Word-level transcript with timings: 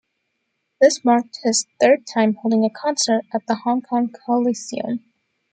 This 0.79 1.05
marked 1.05 1.41
his 1.43 1.67
third 1.79 2.07
time 2.11 2.33
holding 2.33 2.65
a 2.65 2.71
concert 2.71 3.21
at 3.35 3.45
the 3.45 3.53
Hong 3.53 3.83
Kong 3.83 4.09
Coliseum. 4.25 5.03